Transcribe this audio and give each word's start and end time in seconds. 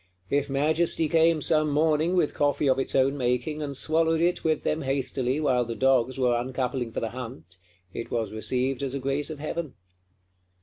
If 0.31 0.49
Majesty 0.49 1.07
came 1.07 1.41
some 1.41 1.69
morning, 1.69 2.15
with 2.15 2.33
coffee 2.33 2.67
of 2.67 2.79
its 2.79 2.95
own 2.95 3.15
making, 3.17 3.61
and 3.61 3.77
swallowed 3.77 4.19
it 4.19 4.43
with 4.43 4.63
them 4.63 4.81
hastily 4.81 5.39
while 5.39 5.63
the 5.63 5.75
dogs 5.75 6.17
were 6.17 6.35
uncoupling 6.35 6.91
for 6.91 7.01
the 7.01 7.09
hunt, 7.11 7.59
it 7.93 8.09
was 8.09 8.33
received 8.33 8.81
as 8.81 8.95
a 8.95 8.99
grace 8.99 9.29
of 9.29 9.37
Heaven. 9.37 9.75